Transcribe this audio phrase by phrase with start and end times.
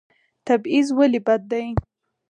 [0.47, 1.65] تبعیض ولې بد دی؟